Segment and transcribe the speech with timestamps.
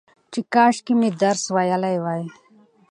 [0.31, 2.23] چې کاشکي مې درس ويلى وى